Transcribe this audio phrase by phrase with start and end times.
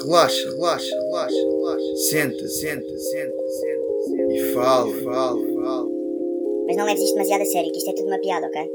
[0.00, 1.96] Relaxa, relaxa, relaxa, relaxa.
[2.08, 5.88] Senta, senta, senta, senta, E fala, fala, fala.
[6.68, 8.70] Mas não leves isto demasiado a sério, que isto é tudo uma piada, ok?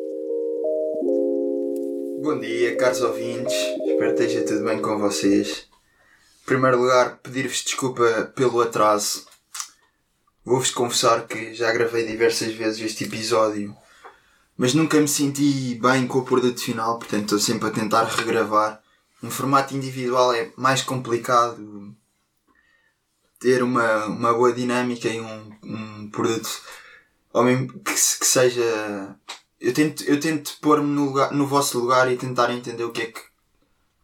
[2.21, 3.53] Bom dia, caros ouvintes.
[3.53, 5.65] Espero que esteja tudo bem com vocês.
[6.43, 9.25] Em primeiro lugar, pedir-vos desculpa pelo atraso.
[10.43, 13.73] Vou-vos confessar que já gravei diversas vezes este episódio,
[14.57, 18.82] mas nunca me senti bem com o produto final, portanto estou sempre a tentar regravar.
[19.23, 21.95] Em formato individual é mais complicado
[23.39, 26.49] ter uma, uma boa dinâmica e um, um produto
[27.33, 29.15] ao mesmo que, que seja.
[29.59, 33.01] Eu tento, eu tento pôr-me no, lugar, no vosso lugar e tentar entender o que
[33.01, 33.21] é que,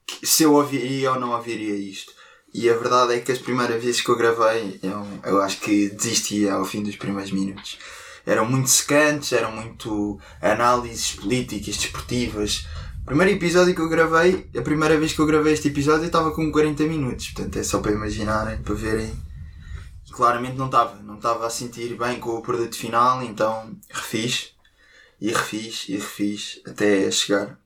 [0.08, 2.12] que se eu ouviria ou não ouviria isto.
[2.54, 5.90] E a verdade é que as primeiras vezes que eu gravei, eu, eu acho que
[5.90, 7.78] desistia ao fim dos primeiros minutos.
[8.26, 12.66] Eram muito secantes, eram muito análises políticas, desportivas.
[13.06, 16.32] Primeiro episódio que eu gravei, a primeira vez que eu gravei este episódio, eu estava
[16.32, 17.30] com 40 minutos.
[17.30, 19.12] Portanto, é só para imaginarem, para verem.
[20.08, 20.96] E claramente não estava.
[21.02, 24.54] Não estava a sentir bem com o produto final, então refiz.
[25.20, 27.60] E refiz, e refiz, até chegar.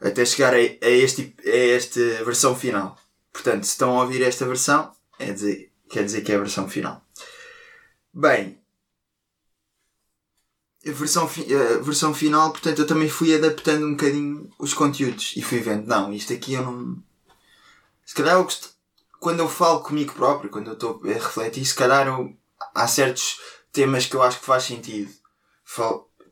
[0.00, 2.96] Até chegar a, a, este, a esta versão final.
[3.32, 6.68] Portanto, se estão a ouvir esta versão, é dizer, quer dizer que é a versão
[6.68, 7.04] final.
[8.12, 8.58] Bem,
[10.86, 15.42] a versão, a versão final, portanto, eu também fui adaptando um bocadinho os conteúdos e
[15.42, 17.02] fui vendo, não, isto aqui eu não.
[18.06, 18.68] Se calhar eu gost...
[19.20, 22.34] quando eu falo comigo próprio, quando eu estou a refletir, se calhar eu...
[22.74, 23.40] há certos
[23.72, 25.10] temas que eu acho que faz sentido,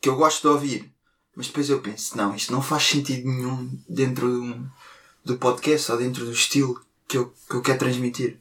[0.00, 0.94] que eu gosto de ouvir,
[1.34, 4.70] mas depois eu penso, não, isto não faz sentido nenhum dentro do,
[5.25, 8.41] do podcast ou dentro do estilo que eu, que eu quero transmitir.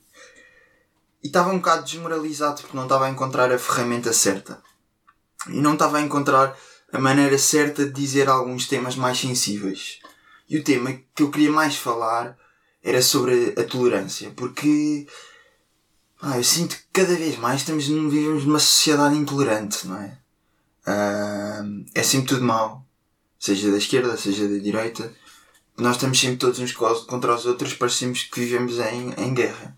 [1.22, 4.64] E estava um bocado desmoralizado porque não estava a encontrar a ferramenta certa.
[5.50, 6.58] E não estava a encontrar
[6.92, 10.00] a maneira certa de dizer alguns temas mais sensíveis.
[10.50, 12.38] E o tema que eu queria mais falar
[12.84, 15.08] era sobre a tolerância, porque
[16.22, 20.18] ah, eu sinto que cada vez mais estamos, vivemos numa sociedade intolerante, não é?
[20.88, 22.86] Uh, é sempre tudo mau,
[23.40, 25.12] seja da esquerda, seja da direita.
[25.78, 29.78] Nós estamos sempre todos uns contra os outros, parecemos que vivemos em, em guerra.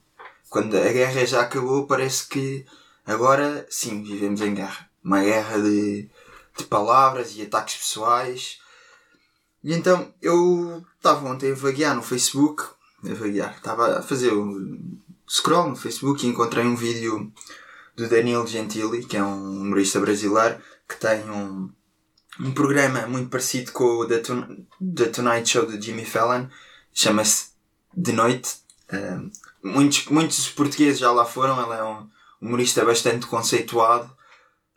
[0.50, 2.66] Quando a guerra já acabou, parece que
[3.06, 6.10] agora sim vivemos em guerra uma guerra de,
[6.58, 8.60] de palavras e ataques pessoais.
[9.64, 12.64] E então eu estava ontem a vaguear no Facebook,
[13.10, 14.78] a vaguear, estava a fazer o
[15.28, 17.32] scroll no Facebook e encontrei um vídeo
[17.96, 21.72] do Daniel Gentili, que é um humorista brasileiro, que tem um,
[22.42, 24.22] um programa muito parecido com o The,
[24.96, 26.48] The Tonight Show de Jimmy Fallon,
[26.94, 27.52] chama-se
[27.96, 28.58] De Noite.
[28.92, 29.32] Uh,
[29.64, 32.08] muitos, muitos portugueses já lá foram, ele é um
[32.42, 34.17] humorista bastante conceituado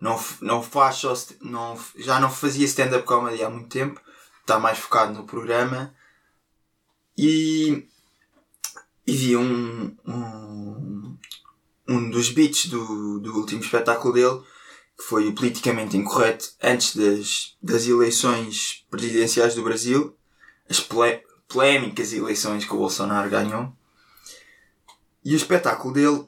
[0.00, 4.00] não, não faz só, não, já não fazia stand-up comedy há muito tempo,
[4.40, 5.94] está mais focado no programa
[7.16, 7.86] e,
[9.06, 11.18] e vi um, um,
[11.86, 14.42] um dos beats do, do último espetáculo dele
[15.00, 20.14] que foi o politicamente incorreto antes das, das eleições presidenciais do Brasil,
[20.68, 20.86] as
[21.48, 23.72] polémicas eleições que o Bolsonaro ganhou.
[25.24, 26.26] E o espetáculo dele,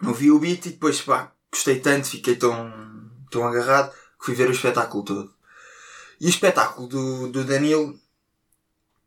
[0.00, 4.34] eu vi o beat e depois pá, gostei tanto, fiquei tão, tão agarrado que fui
[4.34, 5.34] ver o espetáculo todo.
[6.18, 7.98] E o espetáculo do, do Danilo,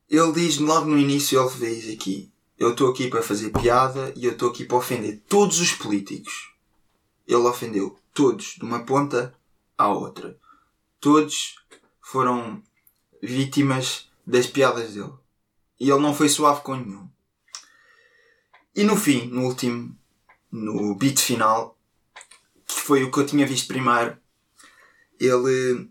[0.10, 4.26] ele diz logo no início, ele diz aqui, eu estou aqui para fazer piada e
[4.26, 6.54] eu estou aqui para ofender todos os políticos.
[7.28, 9.34] Ele ofendeu todos, de uma ponta
[9.78, 10.38] à outra.
[11.00, 11.56] Todos
[12.00, 12.62] foram
[13.22, 15.14] vítimas das piadas dele.
[15.80, 17.10] E ele não foi suave com nenhum.
[18.76, 19.98] E no fim, no último,
[20.52, 21.75] no beat final,
[22.86, 24.16] foi o que eu tinha visto primeiro,
[25.20, 25.90] ele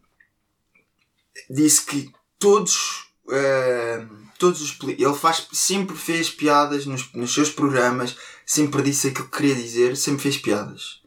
[1.50, 8.16] disse que todos, uh, todos os ele faz, sempre fez piadas nos, nos seus programas,
[8.46, 11.02] sempre disse aquilo que queria dizer, sempre fez piadas.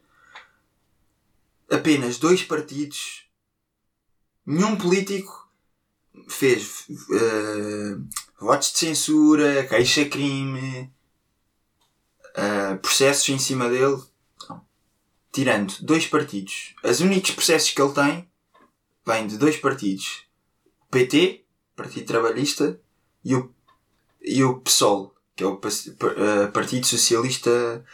[1.71, 3.25] Apenas dois partidos,
[4.45, 5.49] nenhum político
[6.27, 8.05] fez uh,
[8.41, 10.91] votos de censura, queixa-crime,
[12.35, 14.01] uh, processos em cima dele
[15.37, 18.27] tirando dois partidos, os únicos processos que ele tem
[19.05, 20.23] vêm de dois partidos.
[20.65, 21.45] O PT,
[21.75, 22.81] Partido Trabalhista,
[23.23, 23.53] e o,
[24.19, 27.85] e o PSOL, que é o uh, Partido Socialista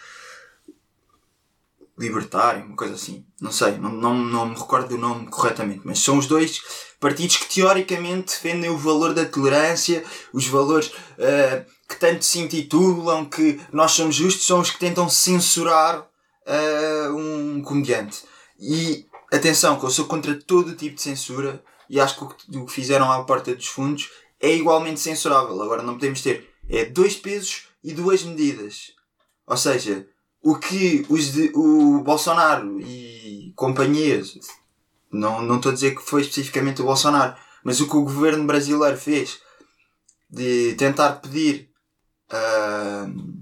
[1.98, 3.26] Libertário, uma coisa assim.
[3.42, 6.62] Não sei, não, não, não me recordo do nome corretamente, mas são os dois
[6.98, 10.02] partidos que teoricamente defendem o valor da tolerância,
[10.32, 15.10] os valores uh, que tanto se intitulam que nós somos justos, são os que tentam
[15.10, 16.08] censurar
[16.48, 18.24] uh, um comediante.
[18.60, 22.72] E atenção, que eu sou contra todo tipo de censura e acho que o que
[22.72, 24.10] fizeram à porta dos fundos
[24.40, 25.62] é igualmente censurável.
[25.62, 28.94] Agora não podemos ter É dois pesos e duas medidas.
[29.46, 30.08] Ou seja,
[30.42, 34.38] o que os de, o Bolsonaro e companhias,
[35.12, 38.46] não, não estou a dizer que foi especificamente o Bolsonaro, mas o que o governo
[38.46, 39.40] brasileiro fez
[40.30, 41.70] de tentar pedir,
[42.32, 43.34] uh,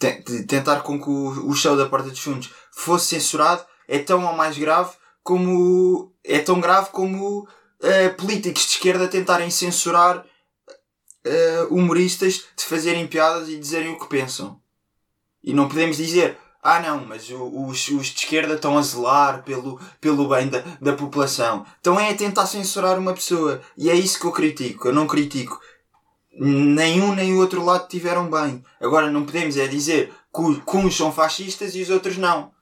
[0.00, 4.24] de tentar com que o, o show da Porta dos Fundos fosse censurado, é tão
[4.24, 4.92] ou mais grave
[5.22, 13.06] como, é tão grave como uh, políticos de esquerda tentarem censurar uh, humoristas de fazerem
[13.06, 14.60] piadas e dizerem o que pensam.
[15.42, 19.80] E não podemos dizer, ah não, mas os, os de esquerda estão a zelar pelo,
[20.00, 21.64] pelo bem da, da população.
[21.80, 23.62] Então é tentar censurar uma pessoa.
[23.76, 24.88] E é isso que eu critico.
[24.88, 25.58] Eu não critico.
[26.32, 28.64] Nenhum nem o outro lado tiveram bem.
[28.80, 32.52] Agora não podemos é dizer que uns são fascistas e os outros não.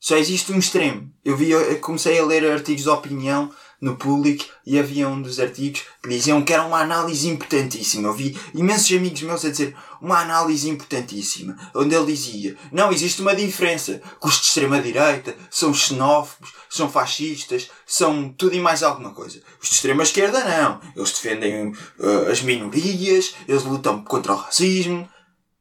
[0.00, 1.12] Só existe um extremo.
[1.24, 5.38] Eu vi, eu comecei a ler artigos de opinião no público e havia um dos
[5.38, 8.08] artigos que diziam que era uma análise importantíssima.
[8.08, 13.22] Eu vi imensos amigos meus a dizer uma análise importantíssima, onde ele dizia não existe
[13.22, 19.12] uma diferença, que os de extrema-direita são xenófobos, são fascistas, são tudo e mais alguma
[19.12, 19.40] coisa.
[19.62, 20.80] Os de extrema-esquerda não.
[20.96, 25.08] Eles defendem uh, as minorias, eles lutam contra o racismo,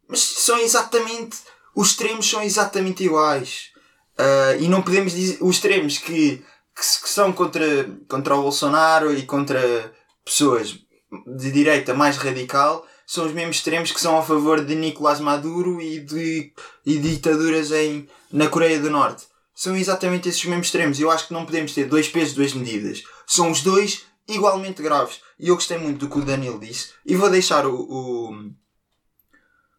[0.07, 1.37] mas são exatamente,
[1.75, 3.69] os extremos são exatamente iguais.
[4.17, 6.43] Uh, e não podemos dizer, os extremos que
[6.77, 7.65] que, que são contra,
[8.07, 9.91] contra o Bolsonaro e contra
[10.23, 10.77] pessoas
[11.25, 15.81] de direita mais radical são os mesmos extremos que são a favor de Nicolás Maduro
[15.81, 16.51] e de
[16.85, 19.25] e ditaduras em, na Coreia do Norte.
[19.55, 20.99] São exatamente esses mesmos extremos.
[20.99, 23.03] Eu acho que não podemos ter dois pesos, duas medidas.
[23.25, 25.21] São os dois igualmente graves.
[25.39, 26.89] E eu gostei muito do que o Daniel disse.
[27.05, 27.75] E vou deixar o.
[27.75, 28.51] o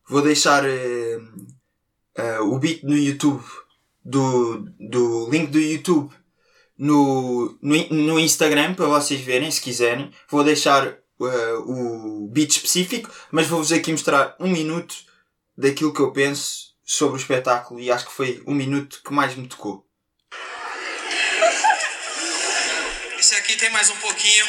[0.08, 1.22] vou deixar uh,
[2.18, 3.44] uh, o beat no YouTube
[4.02, 6.10] do, do link do YouTube
[6.78, 10.12] no, no, no Instagram para vocês verem se quiserem.
[10.28, 14.94] Vou deixar uh, o beat específico, mas vou-vos aqui mostrar um minuto
[15.56, 19.34] daquilo que eu penso sobre o espetáculo e acho que foi o minuto que mais
[19.34, 19.84] me tocou.
[23.18, 24.46] Esse aqui tem mais um pouquinho.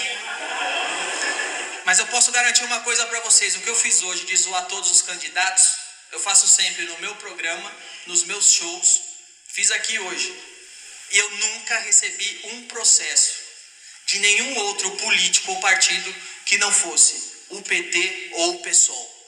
[1.85, 4.67] Mas eu posso garantir uma coisa para vocês: o que eu fiz hoje de zoar
[4.67, 5.73] todos os candidatos,
[6.11, 7.71] eu faço sempre no meu programa,
[8.05, 9.01] nos meus shows.
[9.47, 10.58] Fiz aqui hoje.
[11.11, 13.35] E eu nunca recebi um processo
[14.05, 16.15] de nenhum outro político ou partido
[16.45, 19.18] que não fosse o PT ou o PSOL.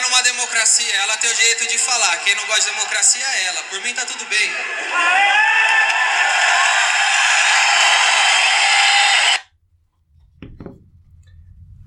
[0.00, 2.16] Está numa democracia, ela tem o direito de falar.
[2.24, 3.62] Quem não gosta de democracia é ela.
[3.64, 4.50] Por mim tá tudo bem.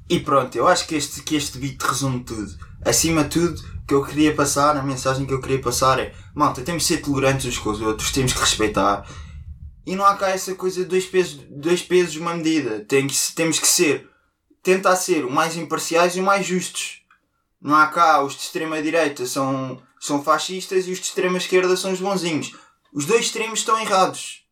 [0.09, 2.55] E pronto, eu acho que este, que este beat resume tudo.
[2.85, 6.13] Acima de tudo, o que eu queria passar, a mensagem que eu queria passar é:
[6.35, 9.07] malta, temos de ser tolerantes uns com os outros, temos que respeitar.
[9.85, 12.81] E não há cá essa coisa de dois pesos, dois pesos uma medida.
[12.81, 14.07] Tem que, temos que ser,
[14.61, 17.02] tentar ser o mais imparciais e o mais justos.
[17.63, 21.77] Não há cá os de extrema direita são, são fascistas e os de extrema esquerda
[21.77, 22.53] são os bonzinhos.
[22.93, 24.43] Os dois extremos estão errados.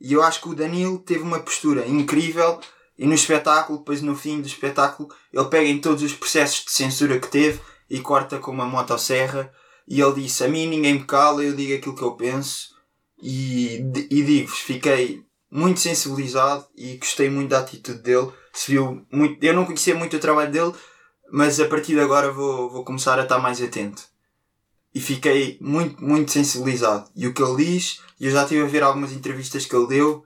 [0.00, 2.60] E eu acho que o Danilo teve uma postura incrível
[2.98, 6.72] e no espetáculo, depois no fim do espetáculo, ele pega em todos os processos de
[6.72, 9.52] censura que teve e corta com uma motosserra.
[9.86, 12.74] E ele disse: A mim ninguém me cala, eu digo aquilo que eu penso.
[13.22, 13.76] E,
[14.10, 18.32] e digo-vos, fiquei muito sensibilizado e gostei muito da atitude dele.
[18.52, 20.72] Se viu muito, eu não conhecia muito o trabalho dele,
[21.30, 24.02] mas a partir de agora vou, vou começar a estar mais atento.
[24.94, 27.10] E fiquei muito, muito sensibilizado.
[27.14, 30.24] E o que ele diz, eu já estive a ver algumas entrevistas que ele deu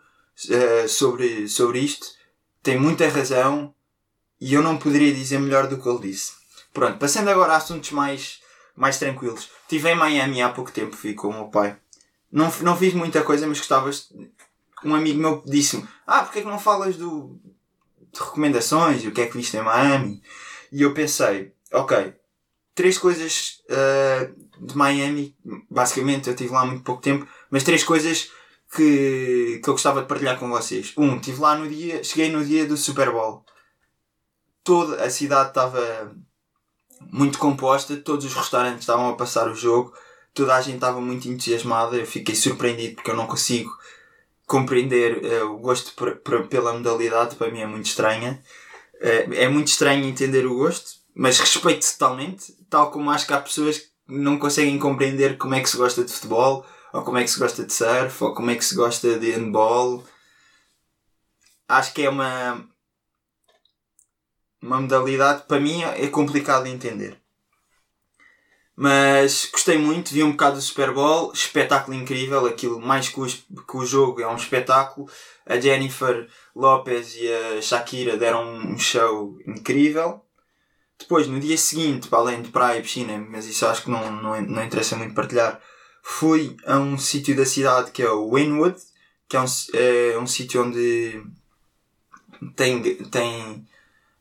[0.49, 2.23] uh, sobre, sobre isto
[2.63, 3.75] tem muita razão
[4.41, 6.33] e eu não poderia dizer melhor do que ele disse.
[6.73, 8.41] Pronto, passando agora a assuntos mais,
[8.77, 9.51] mais tranquilos.
[9.63, 11.77] Estive em Miami há pouco tempo, fui com o meu pai.
[12.31, 14.11] Não, não fiz muita coisa, mas gostavas.
[14.85, 17.39] Um amigo meu disse-me: Ah, porque é que não falas do,
[18.13, 20.23] de recomendações e o que é que viste em Miami?
[20.73, 22.15] E eu pensei: Ok,
[22.75, 25.37] três coisas uh, de Miami.
[25.71, 28.31] Basicamente, eu estive lá há muito pouco tempo, mas três coisas
[28.75, 30.93] que, que eu gostava de partilhar com vocês.
[30.97, 33.45] Um, estive lá no dia, cheguei no dia do Super Bowl.
[34.65, 36.17] Toda a cidade estava
[37.11, 39.93] muito composta, todos os restaurantes estavam a passar o jogo,
[40.33, 41.97] toda a gente estava muito entusiasmada.
[41.97, 43.71] Eu fiquei surpreendido porque eu não consigo
[44.47, 48.43] compreender uh, o gosto por, por, pela modalidade, para mim é muito estranha.
[49.03, 53.41] Uh, é muito estranho entender o gosto, mas respeito totalmente, tal como acho que há
[53.41, 57.23] pessoas que não conseguem compreender como é que se gosta de futebol ou como é
[57.23, 60.05] que se gosta de surf, ou como é que se gosta de handball.
[61.67, 62.69] Acho que é uma,
[64.61, 67.22] uma modalidade para mim é complicado de entender.
[68.75, 73.27] Mas gostei muito, vi um bocado do Super Bowl, espetáculo incrível, aquilo mais que o,
[73.27, 75.09] que o jogo é um espetáculo.
[75.45, 80.25] A Jennifer Lopez e a Shakira deram um show incrível.
[80.99, 84.11] Depois, no dia seguinte, para além de praia e piscina, mas isso acho que não,
[84.11, 85.61] não, não interessa muito partilhar,
[86.03, 88.77] fui a um sítio da cidade que é o Wynwood,
[89.29, 91.23] que é um, é um sítio onde
[92.57, 93.67] tem, tem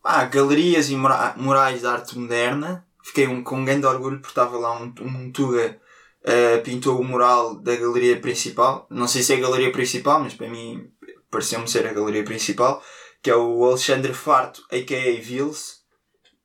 [0.04, 4.58] ah, galerias e murais de arte moderna fiquei um, com um grande orgulho porque estava
[4.58, 5.78] lá um, um Tuga
[6.24, 8.88] uh, pintou o mural da galeria principal.
[8.90, 10.90] Não sei se é a galeria principal, mas para mim
[11.30, 12.82] pareceu-me ser a galeria principal,
[13.22, 15.22] que é o Alexandre Farto, a.k.a.
[15.22, 15.82] Vils.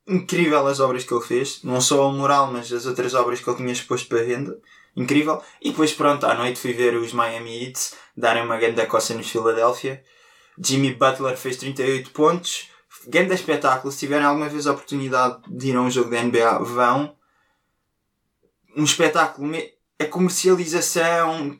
[0.05, 3.49] Incrível as obras que ele fez, não só o mural, mas as outras obras que
[3.49, 4.57] ele tinha exposto para venda.
[4.95, 5.41] Incrível.
[5.61, 9.29] E depois, pronto, à noite fui ver os Miami Heat darem uma grande coça nos
[9.29, 10.01] Philadelphia.
[10.61, 12.69] Jimmy Butler fez 38 pontos
[13.07, 13.91] grande espetáculo.
[13.91, 17.15] Se tiverem alguma vez a oportunidade de ir a um jogo da NBA, vão.
[18.75, 19.51] Um espetáculo,
[19.99, 21.59] a comercialização,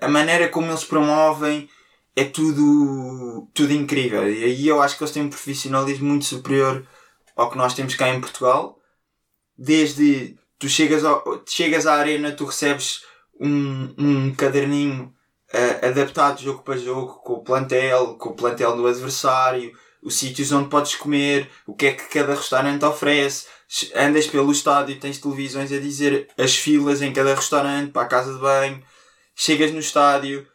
[0.00, 1.68] a maneira como eles promovem,
[2.16, 4.30] é tudo, tudo incrível.
[4.30, 6.86] E aí eu acho que eles têm um profissionalismo muito superior
[7.36, 8.78] ao que nós temos cá em Portugal.
[9.56, 13.02] Desde tu chegas, ao, chegas à arena, tu recebes
[13.38, 15.12] um, um caderninho
[15.52, 20.50] uh, adaptado jogo para jogo, com o plantel, com o plantel do adversário, os sítios
[20.50, 23.46] onde podes comer, o que é que cada restaurante oferece.
[23.94, 28.34] Andas pelo estádio, tens televisões a dizer as filas em cada restaurante para a casa
[28.34, 28.82] de banho.
[29.34, 30.46] Chegas no estádio,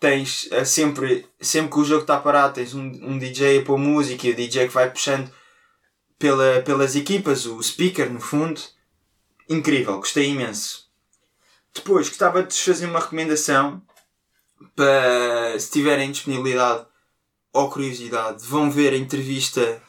[0.00, 3.78] tens uh, sempre, sempre que o jogo está parado, tens um, um DJ a pôr
[3.78, 5.30] música e o DJ que vai puxando
[6.18, 8.60] pela, pelas equipas, o speaker no fundo.
[9.48, 10.86] Incrível, gostei imenso.
[11.72, 13.82] Depois gostava de fazer uma recomendação
[14.74, 16.86] para se tiverem disponibilidade
[17.52, 19.82] ou curiosidade, vão ver a entrevista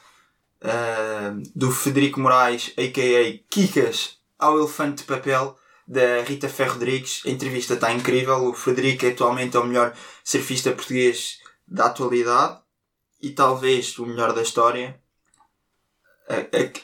[0.61, 3.39] uh, do Federico Moraes, a.k.a.
[3.49, 5.57] Kikas, ao Elefante de Papel,
[5.87, 7.21] da Rita Ferro Rodrigues.
[7.25, 8.45] A entrevista está incrível.
[8.45, 9.93] O Federico é atualmente o melhor
[10.23, 12.59] surfista português da atualidade
[13.21, 14.99] e talvez o melhor da história.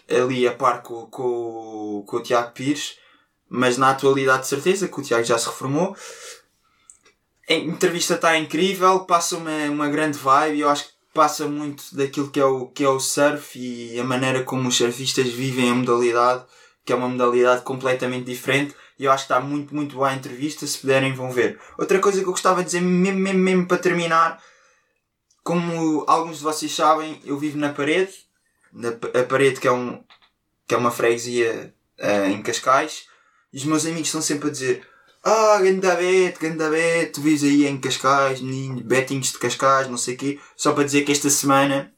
[0.09, 2.97] Ali a par com, com, com o Tiago Pires,
[3.49, 5.95] mas na atualidade de certeza que o Tiago já se reformou.
[7.49, 12.31] A entrevista está incrível, passa uma, uma grande vibe, eu acho que passa muito daquilo
[12.31, 15.75] que é, o, que é o surf e a maneira como os surfistas vivem a
[15.75, 16.45] modalidade,
[16.85, 18.75] que é uma modalidade completamente diferente.
[18.97, 21.59] E eu acho que está muito, muito boa a entrevista, se puderem vão ver.
[21.77, 24.41] Outra coisa que eu gostava de dizer, mesmo, mesmo, mesmo para terminar,
[25.43, 28.13] como alguns de vocês sabem, eu vivo na parede,
[28.71, 30.03] na, a parede que é, um,
[30.67, 33.05] que é uma freguesia uh, em Cascais,
[33.51, 34.87] e os meus amigos estão sempre a dizer
[35.23, 39.97] ah, ganda bet, ganda bet, tu vês aí em Cascais, menino, bettings de Cascais, não
[39.97, 40.39] sei o quê.
[40.55, 41.93] Só para dizer que esta semana,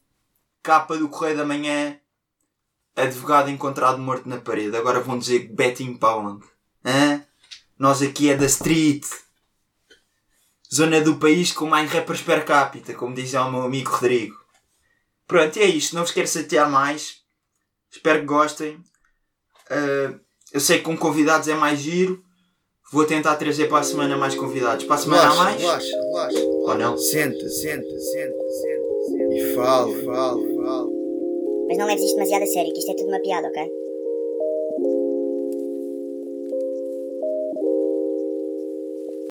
[0.62, 2.00] capa do Correio da Manhã,
[2.96, 4.76] advogado encontrado morto na parede.
[4.78, 5.52] Agora vão dizer
[6.00, 6.46] para onde?
[6.84, 7.24] Hã?
[7.78, 9.06] Nós aqui é da street.
[10.74, 14.36] Zona do país com mais rappers per capita, como dizia o meu amigo Rodrigo.
[15.28, 15.96] Pronto, é isto.
[15.96, 17.22] Não vos quero chatear mais.
[17.92, 18.76] Espero que gostem.
[19.70, 20.20] Uh,
[20.52, 22.25] eu sei que com convidados é mais giro.
[22.96, 24.86] Vou tentar trazer para a semana mais convidados.
[24.86, 25.62] Para a semana relaxa, há mais?
[25.62, 26.46] Relaxa, relaxa.
[26.46, 26.98] Ou não?
[26.98, 29.36] Senta, senta, senta, senta, senta.
[29.36, 30.90] E fala, fala, fala.
[31.68, 33.70] Mas não leves isto demasiado a sério, que isto é tudo uma piada, ok?